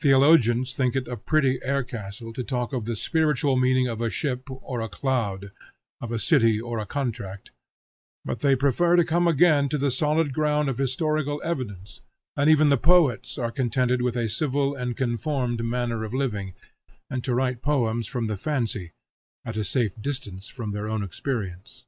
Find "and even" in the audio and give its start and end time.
12.36-12.70